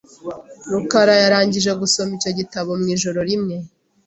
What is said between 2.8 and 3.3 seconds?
mu ijoro